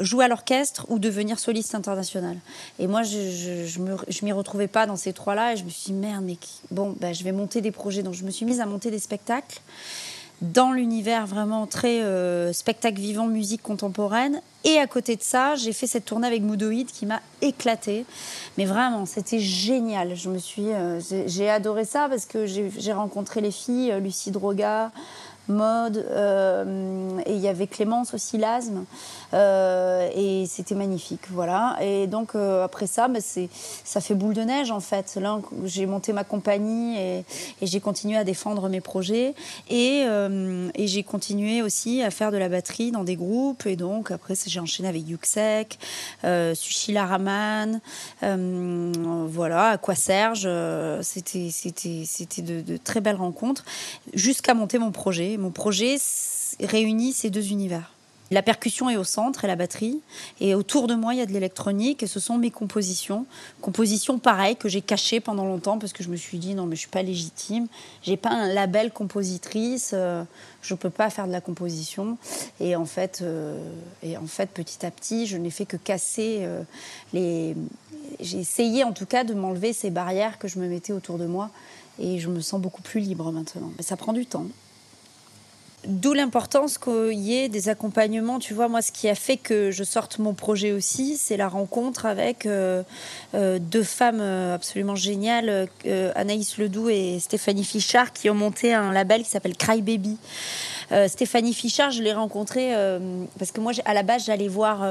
[0.00, 2.36] jouer à l'orchestre ou devenir soliste international.
[2.78, 5.98] Et moi, je je, m'y retrouvais pas dans ces trois-là et je me suis dit,
[5.98, 6.38] merde, mais
[6.70, 8.02] bon, bah, je vais monter des projets.
[8.02, 9.60] Donc, je me suis mise à monter des spectacles
[10.40, 14.40] dans l'univers vraiment très euh, spectacle vivant, musique contemporaine.
[14.64, 18.04] Et à côté de ça, j'ai fait cette tournée avec Moodoïd qui m'a éclaté.
[18.58, 20.14] Mais vraiment, c'était génial.
[20.16, 24.30] Je me suis, euh, j'ai adoré ça parce que j'ai rencontré les filles, euh, Lucie
[24.30, 24.92] Droga,
[25.50, 26.04] mode.
[26.10, 28.84] Euh, et il y avait Clémence aussi, l'asthme.
[29.34, 31.76] Euh, et c'était magnifique, voilà.
[31.80, 35.16] Et donc euh, après ça, bah, ça fait boule de neige en fait.
[35.20, 37.24] Là, j'ai monté ma compagnie et,
[37.62, 39.34] j'ai continué à défendre mes projets.
[39.68, 40.06] Et,
[40.78, 43.66] j'ai continué aussi à faire de la batterie dans des groupes.
[43.66, 45.78] Et donc après, j'ai enchaîné avec Yuxek,
[46.54, 47.80] Sushila Raman,
[48.22, 50.48] voilà, quoi Serge.
[51.02, 53.64] c'était de, de très belles rencontres
[54.14, 55.96] jusqu'à monter mon projet mon projet
[56.60, 57.92] réunit ces deux univers.
[58.32, 60.00] La percussion est au centre et la batterie.
[60.40, 63.26] Et autour de moi, il y a de l'électronique et ce sont mes compositions.
[63.60, 66.76] Compositions pareilles que j'ai cachées pendant longtemps parce que je me suis dit non, mais
[66.76, 67.66] je suis pas légitime.
[68.02, 69.90] J'ai pas un label compositrice.
[69.94, 70.22] Euh,
[70.62, 72.18] je peux pas faire de la composition.
[72.60, 73.58] Et en fait, euh,
[74.04, 76.62] et en fait petit à petit, je n'ai fait que casser euh,
[77.12, 77.56] les.
[78.20, 81.26] J'ai essayé en tout cas de m'enlever ces barrières que je me mettais autour de
[81.26, 81.50] moi.
[81.98, 83.72] Et je me sens beaucoup plus libre maintenant.
[83.76, 84.46] Mais ça prend du temps.
[85.86, 88.38] D'où l'importance qu'il y ait des accompagnements.
[88.38, 91.48] Tu vois, moi, ce qui a fait que je sorte mon projet aussi, c'est la
[91.48, 92.82] rencontre avec euh,
[93.34, 95.68] euh, deux femmes euh, absolument géniales,
[96.14, 100.18] Anaïs Ledoux et Stéphanie Fichard, qui ont monté un label qui s'appelle Cry Baby.
[101.06, 102.72] Stéphanie Fichard, je l'ai rencontrée
[103.38, 104.82] parce que moi, à la base, j'allais voir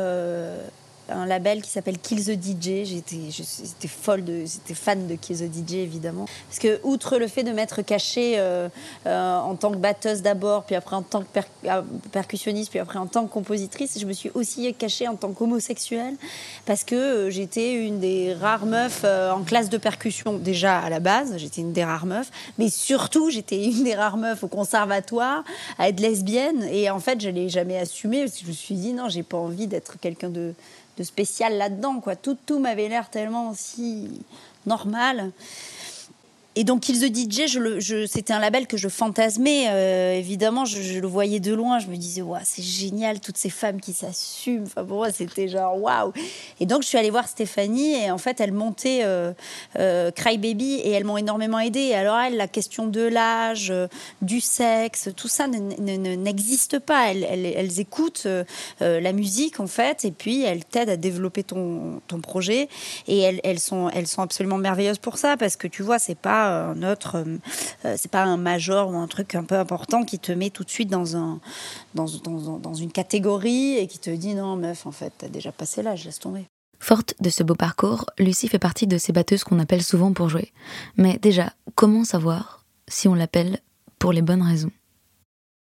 [1.12, 2.86] un label qui s'appelle Kill the DJ.
[2.86, 6.26] J'étais folle, de, j'étais fan de Kill the DJ évidemment.
[6.48, 8.70] Parce que outre le fait de m'être cachée euh,
[9.06, 13.00] euh, en tant que batteuse d'abord, puis après en tant que euh, percussionniste, puis après
[13.00, 16.16] en tant que compositrice, je me suis aussi cachée en tant qu'homosexuelle
[16.66, 21.36] parce que j'étais une des rares meufs en classe de percussion déjà à la base.
[21.38, 25.44] J'étais une des rares meufs, mais surtout j'étais une des rares meufs au conservatoire
[25.78, 26.64] à être lesbienne.
[26.72, 29.24] Et en fait, je l'ai jamais assumé parce que je me suis dit non, j'ai
[29.24, 30.54] pas envie d'être quelqu'un de
[31.04, 32.00] spécial là-dedans.
[32.00, 32.16] Quoi.
[32.16, 34.22] Tout, tout m'avait l'air tellement aussi
[34.66, 35.32] normal.
[36.60, 37.58] Et donc, Kill the DJ,
[38.08, 39.68] c'était un label que je fantasmais.
[39.70, 41.80] Euh, évidemment, je, le voyais de loin.
[41.80, 44.66] Je me disais, ouais, c'est génial, toutes ces femmes qui s'assument.
[44.66, 46.12] Enfin, pour moi, c'était genre, waouh.
[46.60, 48.04] Et donc, je suis allée voir Stéphanie.
[48.04, 49.32] Et en fait, elle montait euh,
[49.80, 50.82] euh, Cry Baby.
[50.84, 51.94] Et elles m'ont énormément aidée.
[51.94, 53.72] Alors, elle, la question de l'âge,
[54.22, 57.14] du sexe, tout ça n'existe pas.
[57.14, 58.28] Elles, écoutent
[58.82, 60.04] la musique, en fait.
[60.04, 62.68] Et puis, elles t'aident à développer ton, projet.
[63.08, 65.38] Et elles, elles, sont, elles sont absolument merveilleuses pour ça.
[65.38, 67.24] Parce que tu vois, c'est pas un autre,
[67.86, 70.64] euh, c'est pas un major ou un truc un peu important qui te met tout
[70.64, 71.40] de suite dans un,
[71.96, 72.08] dans,
[72.58, 76.06] dans, une catégorie et qui te dit non meuf, en fait, t'as déjà passé l'âge,
[76.06, 76.46] laisse tomber.
[76.80, 80.30] Forte de ce beau parcours, Lucie fait partie de ces batteuses qu'on appelle souvent pour
[80.30, 80.54] jouer.
[80.96, 83.60] Mais déjà, comment savoir si on l'appelle
[84.00, 84.72] pour les bonnes raisons?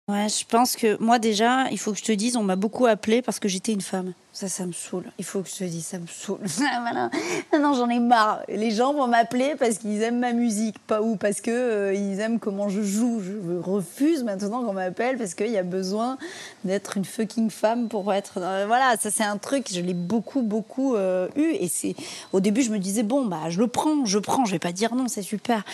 [0.08, 2.86] Ouais, je pense que moi déjà, il faut que je te dise, on m'a beaucoup
[2.86, 4.12] appelé parce que j'étais une femme.
[4.38, 5.10] Ça, ça me saoule.
[5.18, 6.38] Il faut que je te dise, ça me saoule.
[6.56, 7.10] voilà.
[7.58, 8.42] Non, j'en ai marre.
[8.46, 12.20] Les gens vont m'appeler parce qu'ils aiment ma musique, pas ou parce que euh, ils
[12.20, 13.20] aiment comment je joue.
[13.20, 16.18] Je refuse maintenant qu'on m'appelle parce qu'il y a besoin
[16.62, 18.34] d'être une fucking femme pour être.
[18.36, 19.66] Euh, voilà, ça c'est un truc.
[19.72, 21.56] Je l'ai beaucoup, beaucoup euh, eu.
[21.58, 21.96] Et c'est
[22.32, 24.44] au début, je me disais bon bah je le prends, je prends.
[24.44, 25.64] Je vais pas dire non, c'est super.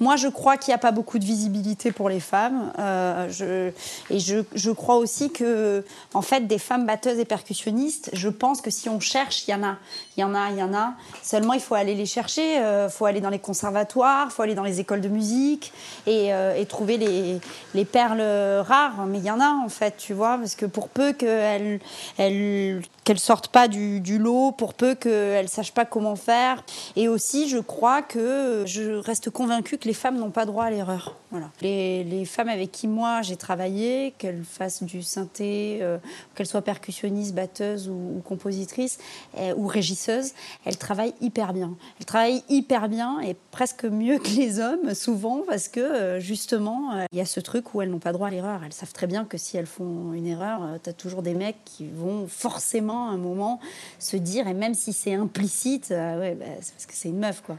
[0.00, 2.72] Moi, je crois qu'il n'y a pas beaucoup de visibilité pour les femmes.
[2.78, 3.70] je,
[4.08, 5.84] et je, je crois aussi que
[6.14, 9.54] en fait, des femmes batteuses et percussionnistes je pense que si on cherche, il y
[9.54, 9.76] en a.
[10.16, 10.94] Il y en a, il y en a.
[11.22, 12.54] Seulement, il faut aller les chercher.
[12.56, 15.72] Il euh, faut aller dans les conservatoires, il faut aller dans les écoles de musique
[16.06, 17.40] et, euh, trouver les,
[17.74, 18.22] les, perles
[18.66, 19.06] rares.
[19.06, 21.80] Mais il y en a, en fait, tu vois, parce que pour peu qu'elles
[22.16, 26.64] elles, qu'elles sortent pas du, lot, pour peu qu'elles sachent pas comment faire.
[26.96, 30.70] Et aussi, je crois que je reste convaincue que les femmes n'ont pas droit à
[30.70, 31.16] l'erreur.
[31.30, 31.50] Voilà.
[31.60, 35.98] Les, les, femmes avec qui moi j'ai travaillé, qu'elles fassent du synthé, euh,
[36.34, 38.98] qu'elles soient percussionnistes, batteuses ou ou, compositrice
[39.38, 40.32] euh, ou régisseuse,
[40.64, 41.76] elle travaille hyper bien.
[41.98, 46.94] Elle travaille hyper bien et presque mieux que les hommes, souvent, parce que euh, justement,
[46.94, 48.62] euh, il y a ce truc où elles n'ont pas droit à l'erreur.
[48.64, 51.64] Elles savent très bien que si elles font une erreur, tu as toujours des mecs
[51.64, 53.60] qui vont forcément à un moment
[53.98, 57.42] se dire, et même si c'est implicite, ouais, bah, c'est parce que c'est une meuf,
[57.42, 57.58] quoi.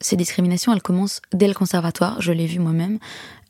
[0.00, 2.98] Ces discriminations, elles commencent dès le conservatoire, je l'ai vu moi-même,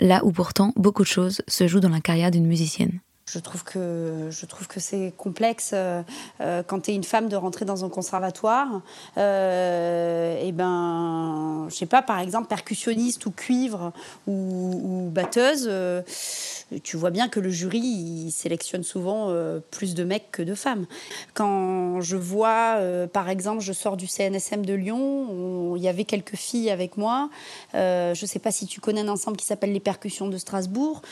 [0.01, 3.01] là où pourtant beaucoup de choses se jouent dans la carrière d'une musicienne.
[3.29, 6.03] Je trouve que je trouve que c'est complexe euh,
[6.41, 8.83] euh, quand tu es une femme de rentrer dans un conservatoire.
[9.19, 13.93] Euh, et ben, je sais pas, par exemple, percussionniste ou cuivre
[14.29, 15.69] ou, batteuse,
[16.85, 19.35] tu vois bien que le jury il sélectionne souvent
[19.73, 20.87] plus de mecs que de femmes.
[21.35, 22.79] Quand je vois,
[23.13, 27.31] par exemple, je sors du CNSM de Lyon, il y avait quelques filles avec moi.
[27.75, 31.03] je sais pas si tu connais un ensemble qui s'appelle les Percussions de Strasbourg.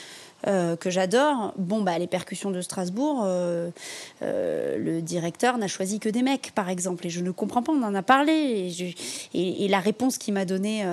[0.46, 1.54] Euh, que j'adore.
[1.57, 3.70] Bon, bah, les percussions de Strasbourg, euh,
[4.22, 7.07] euh, le directeur n'a choisi que des mecs, par exemple.
[7.07, 8.70] Et je ne comprends pas, on en a parlé.
[9.33, 10.85] Et, la réponse qu'il m'a donnée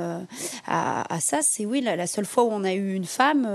[0.66, 3.48] à, ça, c'est oui, la, seule fois où on a eu une femme,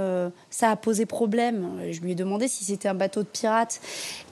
[0.50, 1.80] ça a posé problème.
[1.90, 3.80] Je lui ai demandé si c'était un bateau de pirates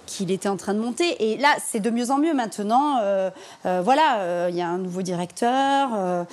[0.06, 1.30] qu'il était en train de monter.
[1.32, 2.98] Et là, c'est de mieux en mieux maintenant.
[3.02, 3.30] Euh,
[3.66, 6.26] euh, voilà, euh, il y a un nouveau directeur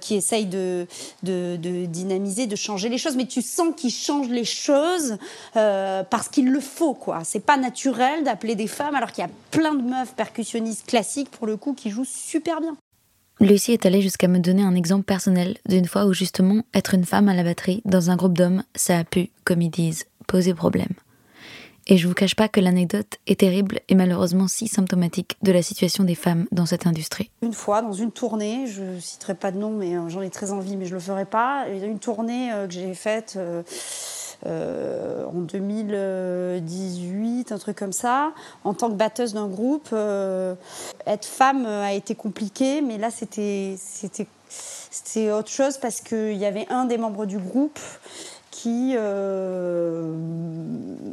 [0.00, 0.86] qui essaye de,
[1.22, 3.16] dynamiser, de changer les choses.
[3.16, 5.16] Mais tu sens qu'il change les choses
[5.54, 7.20] parce qu'il le faut, quoi.
[7.24, 11.30] C'est pas naturel d'appeler des femmes alors qu'il y a plein de meufs percussionnistes classiques,
[11.30, 12.76] pour le coup, qui jouent super bien.
[13.40, 17.04] Lucie est allée jusqu'à me donner un exemple personnel d'une fois où justement être une
[17.04, 20.54] femme à la batterie dans un groupe d'hommes, ça a pu, comme ils disent, poser
[20.54, 20.92] problème.
[21.90, 25.62] Et je vous cache pas que l'anecdote est terrible et malheureusement si symptomatique de la
[25.62, 27.30] situation des femmes dans cette industrie.
[27.40, 30.52] Une fois, dans une tournée, je citerai pas de nom, mais euh, j'en ai très
[30.52, 31.64] envie, mais je le ferai pas.
[31.68, 33.38] Une tournée euh, que j'ai faite.
[34.46, 39.88] Euh, en 2018, un truc comme ça, en tant que batteuse d'un groupe.
[39.92, 43.78] être femme a été compliqué, mais là c'était
[45.32, 47.80] autre chose parce qu'il y avait un des membres du groupe
[48.58, 50.02] qui euh,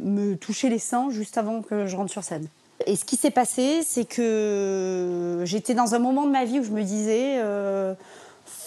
[0.02, 2.48] me touchait les seins juste avant que je rentre sur scène.
[2.86, 6.64] Et ce qui s'est passé, c'est que j'étais dans un moment de ma vie où
[6.64, 7.94] je me disais, euh,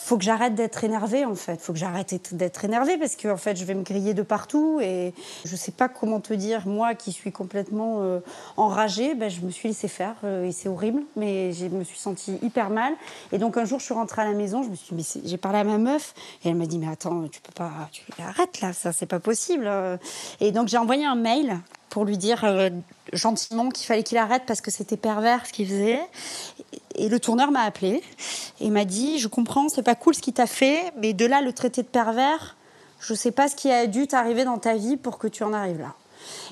[0.09, 1.61] faut que j'arrête d'être énervée en fait.
[1.61, 4.79] Faut que j'arrête d'être énervée parce que en fait, je vais me griller de partout
[4.81, 5.13] et
[5.45, 6.65] je sais pas comment te dire.
[6.65, 8.19] Moi, qui suis complètement euh,
[8.57, 11.03] enragée, ben, je me suis laissée faire euh, et c'est horrible.
[11.15, 12.95] Mais je me suis sentie hyper mal.
[13.31, 14.63] Et donc un jour, je suis rentrée à la maison.
[14.63, 17.27] Je me suis, mais j'ai parlé à ma meuf et elle m'a dit, mais attends,
[17.27, 19.69] tu peux pas, tu arrête là, ça c'est pas possible.
[20.39, 22.69] Et donc j'ai envoyé un mail pour lui dire euh,
[23.13, 25.99] gentiment qu'il fallait qu'il arrête parce que c'était pervers ce qu'il faisait.
[26.95, 28.03] Et le tourneur m'a appelé
[28.59, 31.41] et m'a dit Je comprends, c'est pas cool ce qu'il t'a fait, mais de là,
[31.41, 32.57] le traité de pervers,
[32.99, 35.53] je sais pas ce qui a dû t'arriver dans ta vie pour que tu en
[35.53, 35.95] arrives là.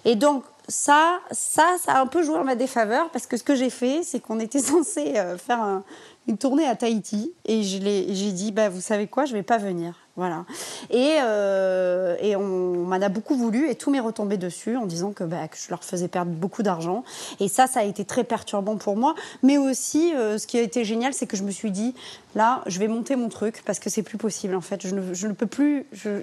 [0.05, 3.43] Et donc, ça, ça, ça a un peu joué en ma défaveur parce que ce
[3.43, 5.81] que j'ai fait, c'est qu'on était censé euh, faire
[6.27, 10.06] une tournée à Tahiti et j'ai dit bah, Vous savez quoi, je vais pas venir.
[10.17, 10.45] Voilà.
[10.89, 15.23] Et, euh, on, m'en a beaucoup voulu et tout m'est retombé dessus en disant que,
[15.23, 17.03] bah, que, je leur faisais perdre beaucoup d'argent.
[17.39, 19.13] Et ça, ça a été très perturbant pour moi.
[19.43, 21.93] Mais aussi, euh, ce qui a été génial, c'est que je me suis dit,
[22.33, 24.87] là, je vais monter mon truc parce que c'est plus possible en fait.
[24.87, 25.85] Je ne, peux plus.
[25.93, 26.21] Je,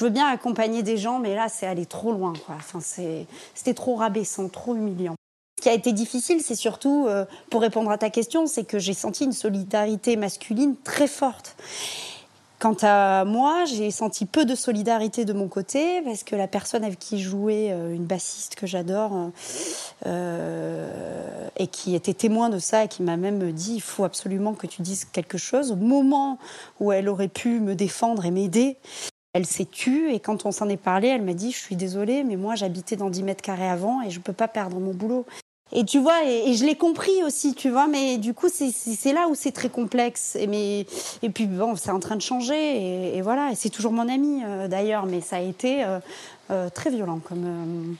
[0.00, 2.34] veux bien accompagner des gens, mais là, c'est aller trop loin.
[2.48, 5.16] Enfin, c'était trop rabaissant, trop humiliant.
[5.58, 8.78] Ce qui a été difficile, c'est surtout, euh, pour répondre à ta question, c'est que
[8.78, 11.56] j'ai senti une solidarité masculine très forte.
[12.64, 16.82] Quant à moi, j'ai senti peu de solidarité de mon côté parce que la personne
[16.82, 19.32] avec qui jouait, euh, une bassiste que j'adore,
[20.06, 20.88] euh,
[21.58, 24.66] et qui était témoin de ça et qui m'a même dit il faut absolument que
[24.66, 25.72] tu dises quelque chose.
[25.72, 26.38] Au moment
[26.80, 28.78] où elle aurait pu me défendre et m'aider,
[29.34, 32.24] elle s'est tue et quand on s'en est parlé, elle m'a dit je suis désolée,
[32.24, 34.94] mais moi j'habitais dans 10 mètres carrés avant et je ne peux pas perdre mon
[34.94, 35.26] boulot.
[35.72, 39.28] Et tu vois, et, je l'ai compris aussi, tu vois, mais du coup, c'est là
[39.28, 40.36] où c'est très complexe.
[40.36, 40.86] Et,
[41.34, 44.68] puis, bon, c'est en train de changer, et, voilà, et c'est toujours mon ami euh,
[44.68, 45.98] d'ailleurs, mais ça a été euh,
[46.50, 47.18] euh, très violent.
[47.18, 47.96] Comme,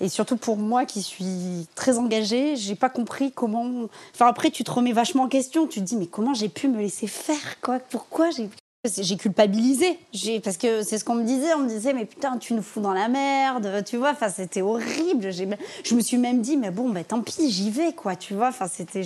[0.00, 3.88] et surtout pour moi qui suis très engagée, j'ai pas compris comment.
[4.14, 6.68] Enfin, après, tu te remets vachement en question, tu te dis, mais comment j'ai pu
[6.68, 7.80] me laisser faire, quoi?
[7.80, 8.48] Pourquoi j'ai
[8.88, 9.98] j'ai culpabilisé,
[10.42, 11.54] parce que c'est ce qu'on me disait.
[11.54, 14.10] On me disait, mais putain, tu nous fous dans la merde, tu vois.
[14.10, 15.30] Enfin, c'était horrible.
[15.30, 18.48] Je me suis même dit, mais bon, bah, tant pis, j'y vais, quoi, tu vois.
[18.48, 19.02] Enfin, c'était.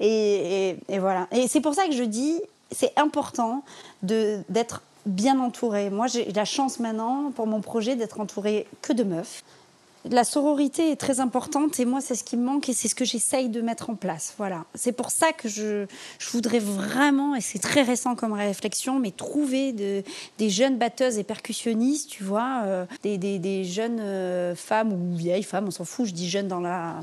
[0.00, 1.28] Et, et, voilà.
[1.32, 3.62] Et c'est pour ça que je dis, c'est important
[4.02, 5.90] d'être bien entouré.
[5.90, 9.44] Moi, j'ai la chance maintenant, pour mon projet, d'être entourée que de meufs
[10.10, 12.94] la sororité est très importante et moi, c'est ce qui me manque et c'est ce
[12.94, 14.34] que j'essaye de mettre en place.
[14.36, 14.64] Voilà.
[14.74, 15.86] C'est pour ça que je,
[16.18, 20.02] je voudrais vraiment, et c'est très récent comme réflexion, mais trouver de,
[20.36, 25.16] des jeunes batteuses et percussionnistes, tu vois, euh, des, des, des, jeunes euh, femmes ou
[25.16, 26.96] vieilles femmes, on s'en fout, je dis jeunes dans la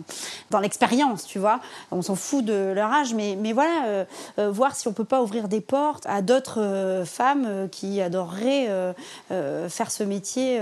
[0.52, 1.60] dans l'expérience, tu vois.
[1.92, 4.06] On s'en fout de leur âge, mais, mais voilà,
[4.38, 8.94] euh, voir si on peut pas ouvrir des portes à d'autres femmes qui adoreraient
[9.30, 10.60] faire ce métier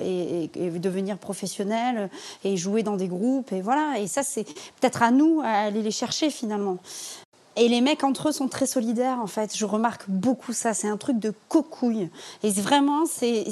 [0.00, 2.08] et, et, devenir professionnelles professionnels
[2.44, 3.52] et jouer dans des groupes.
[3.52, 3.98] Et voilà.
[3.98, 4.44] Et ça, c'est
[4.80, 6.78] peut-être à nous à aller les chercher finalement.
[7.58, 9.56] Et les mecs entre eux sont très solidaires en fait.
[9.56, 10.74] Je remarque beaucoup ça.
[10.74, 12.10] C'est un truc de cocouille.
[12.42, 13.46] Et vraiment, c'est,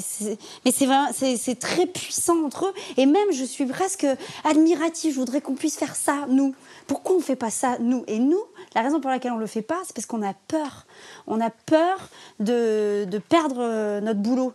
[0.63, 2.73] mais c'est, très puissant entre eux.
[2.97, 4.05] Et même, je suis presque
[4.43, 5.13] admirative.
[5.13, 6.53] Je voudrais qu'on puisse faire ça nous.
[6.85, 8.03] Pourquoi on fait pas ça nous?
[8.07, 8.43] Et nous,
[8.75, 10.85] la raison pour laquelle on le fait pas, c'est parce qu'on a peur.
[11.25, 14.53] On a peur de, de perdre notre boulot.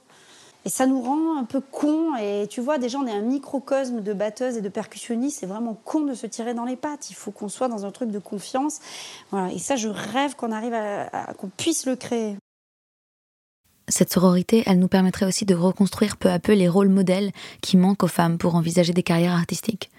[0.65, 2.17] Et ça nous rend un peu cons.
[2.17, 5.41] Et tu vois, déjà, on est un microcosme de batteuses et de percussionnistes.
[5.41, 7.11] C'est vraiment con de se tirer dans les pattes.
[7.11, 8.81] Il faut qu'on soit dans un truc de confiance.
[9.31, 9.53] Voilà.
[9.53, 12.37] Et ça, je rêve qu'on arrive à, qu'on puisse le créer.
[13.89, 17.77] Cette sororité, elle nous permettrait aussi de reconstruire peu à peu les rôles modèles qui
[17.77, 19.91] manquent aux femmes pour envisager des carrières artistiques.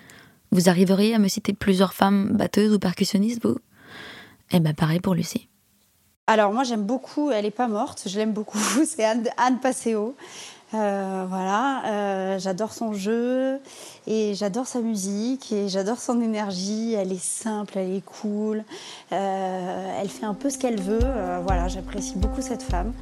[0.51, 3.57] Vous arriveriez à me citer plusieurs femmes batteuses ou percussionnistes, vous?
[4.51, 5.50] Eh ben, pareil pour Lucie.
[6.27, 9.59] Alors moi j'aime beaucoup, elle n'est pas morte, je l'aime beaucoup, c'est Anne, Anne.
[10.73, 13.59] Euh, voilà, euh, j'adore son jeu
[14.07, 16.93] et j'adore sa musique et j'adore son énergie.
[16.93, 18.63] Elle est simple, elle est cool,
[19.11, 21.01] euh, elle fait un peu ce qu'elle veut.
[21.45, 22.93] voilà, j'apprécie beaucoup cette femme.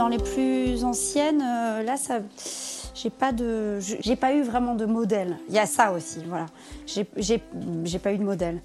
[0.00, 1.40] Dans les plus anciennes,
[1.84, 2.20] là, ça,
[2.94, 5.36] j'ai pas de, j'ai pas eu vraiment de modèle.
[5.50, 6.46] Il y a ça aussi, voilà.
[6.86, 8.62] J'ai pas eu de modèle.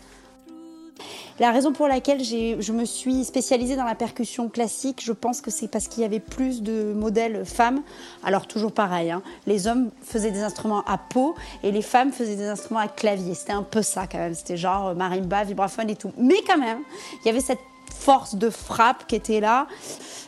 [1.42, 5.52] La raison pour laquelle je me suis spécialisée dans la percussion classique, je pense que
[5.52, 7.82] c'est parce qu'il y avait plus de modèles femmes.
[8.24, 9.22] Alors toujours pareil, hein.
[9.46, 13.34] les hommes faisaient des instruments à peau et les femmes faisaient des instruments à clavier.
[13.34, 14.36] C'était un peu ça quand même.
[14.36, 16.14] C'était genre euh, marimba, vibraphone et tout.
[16.18, 16.80] Mais quand même,
[17.22, 17.60] il y avait cette
[17.96, 19.68] force de frappe qui était là.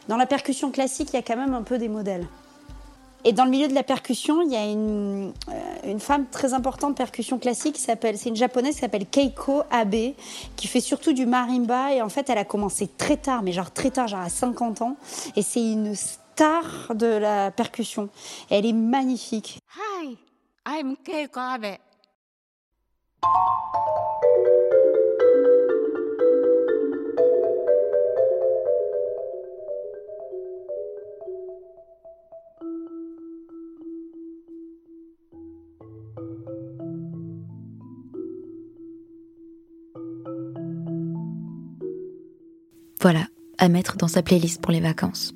[0.08, 2.28] Dans la percussion classique, il y a quand même un peu des modèles.
[3.24, 6.54] Et dans le milieu de la percussion, il y a une, euh, une femme très
[6.54, 10.14] importante percussion classique s'appelle, c'est une japonaise qui s'appelle Keiko Abe,
[10.56, 11.94] qui fait surtout du marimba.
[11.94, 14.82] Et en fait, elle a commencé très tard, mais genre très tard, genre à 50
[14.82, 14.96] ans.
[15.36, 18.10] Et c'est une star de la percussion.
[18.50, 19.60] Elle est magnifique.
[19.76, 20.18] Hi,
[20.66, 21.78] I'm Keiko Abe.
[43.02, 43.28] Voilà,
[43.60, 45.34] à mettre dans sa playlist pour les vacances.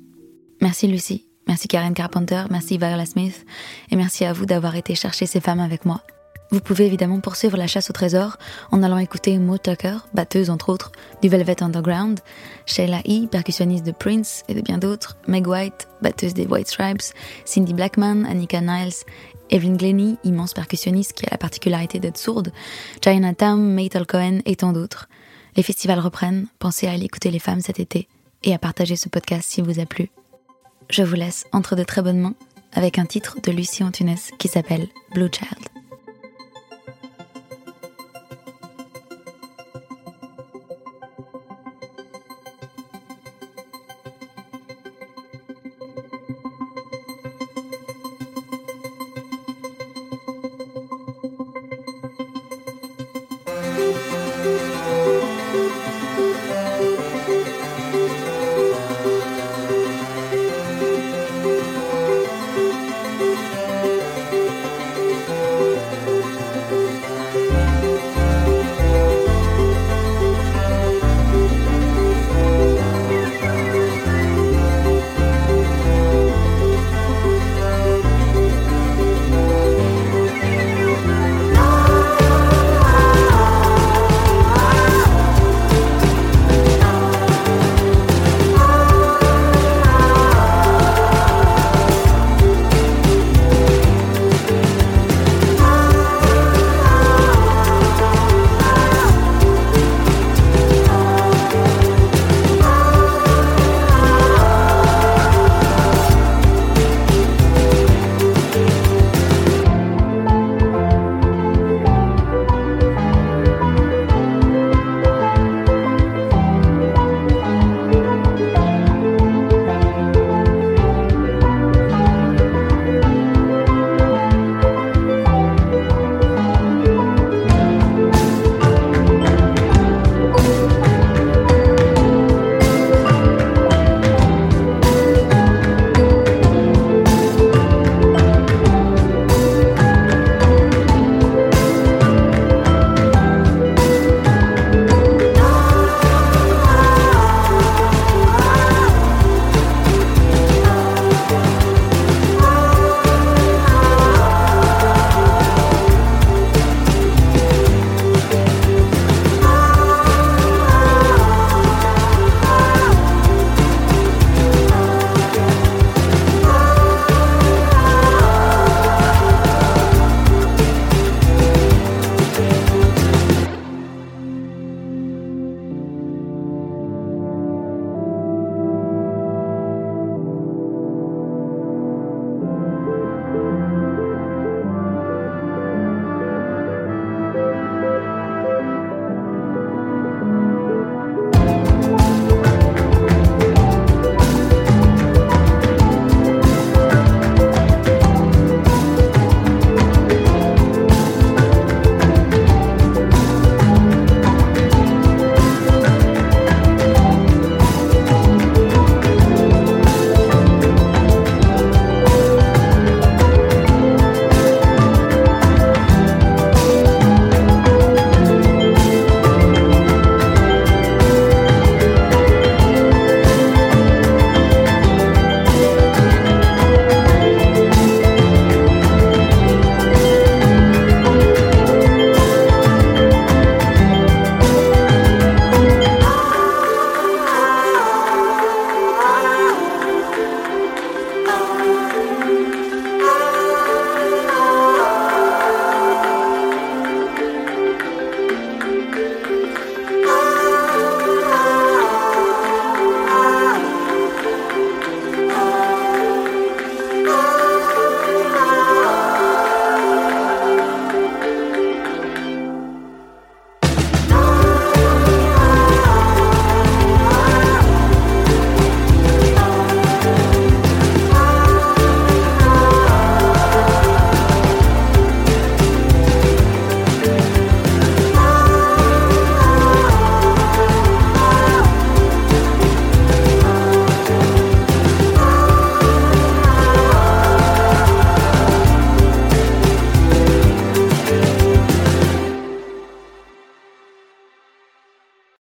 [0.60, 3.46] Merci Lucie, merci Karen Carpenter, merci Viola Smith,
[3.90, 6.02] et merci à vous d'avoir été chercher ces femmes avec moi.
[6.50, 8.36] Vous pouvez évidemment poursuivre la chasse au trésor
[8.72, 10.92] en allant écouter Mo Tucker, batteuse entre autres
[11.22, 12.20] du Velvet Underground,
[12.66, 17.14] Sheila E., percussionniste de Prince et de bien d'autres, Meg White, batteuse des White Stripes,
[17.46, 19.04] Cindy Blackman, Annika Niles,
[19.50, 22.52] Evelyn Glennie, immense percussionniste qui a la particularité d'être sourde,
[23.02, 25.08] China Tam, Maytal Cohen et tant d'autres.
[25.56, 28.08] Les festivals reprennent, pensez à aller écouter les femmes cet été
[28.42, 30.10] et à partager ce podcast s'il vous a plu.
[30.90, 32.34] Je vous laisse entre de très bonnes mains
[32.72, 35.71] avec un titre de Lucie Antunes qui s'appelle Blue Child.